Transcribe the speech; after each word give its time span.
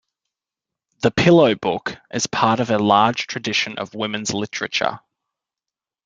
"The 1.03 1.11
Pillow 1.11 1.53
Book" 1.53 1.95
is 2.11 2.25
a 2.25 2.29
part 2.29 2.59
of 2.59 2.71
a 2.71 2.79
large 2.79 3.27
tradition 3.27 3.77
of 3.77 3.93
women's 3.93 4.33
literature. 4.33 4.99